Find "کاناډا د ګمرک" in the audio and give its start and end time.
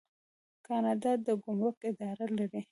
0.67-1.77